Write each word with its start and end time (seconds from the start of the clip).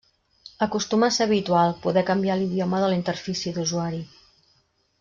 Acostuma 0.65 1.05
a 1.09 1.13
ser 1.17 1.27
habitual 1.27 1.75
poder 1.83 2.05
canviar 2.09 2.39
l'idioma 2.39 2.81
de 2.85 2.89
la 2.93 2.99
interfície 3.03 3.55
d'usuari. 3.59 4.01